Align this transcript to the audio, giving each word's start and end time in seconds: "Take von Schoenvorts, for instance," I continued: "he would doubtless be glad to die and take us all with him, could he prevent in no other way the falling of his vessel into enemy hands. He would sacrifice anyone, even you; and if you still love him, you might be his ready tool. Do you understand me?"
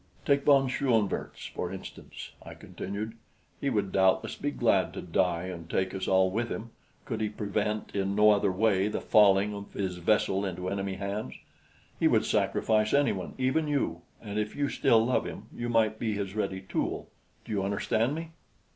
"Take 0.25 0.45
von 0.45 0.67
Schoenvorts, 0.67 1.47
for 1.53 1.71
instance," 1.71 2.31
I 2.41 2.55
continued: 2.55 3.13
"he 3.59 3.69
would 3.69 3.91
doubtless 3.91 4.35
be 4.35 4.49
glad 4.49 4.93
to 4.93 5.01
die 5.03 5.43
and 5.43 5.69
take 5.69 5.93
us 5.93 6.07
all 6.07 6.31
with 6.31 6.49
him, 6.49 6.71
could 7.05 7.21
he 7.21 7.29
prevent 7.29 7.91
in 7.95 8.15
no 8.15 8.31
other 8.31 8.51
way 8.51 8.87
the 8.87 8.99
falling 8.99 9.53
of 9.53 9.73
his 9.73 9.97
vessel 9.97 10.43
into 10.43 10.69
enemy 10.69 10.95
hands. 10.95 11.35
He 11.99 12.07
would 12.07 12.25
sacrifice 12.25 12.95
anyone, 12.95 13.35
even 13.37 13.67
you; 13.67 14.01
and 14.19 14.39
if 14.39 14.55
you 14.55 14.69
still 14.69 15.05
love 15.05 15.25
him, 15.27 15.43
you 15.53 15.69
might 15.69 15.99
be 15.99 16.13
his 16.15 16.33
ready 16.33 16.61
tool. 16.61 17.07
Do 17.45 17.51
you 17.51 17.61
understand 17.61 18.15
me?" 18.15 18.31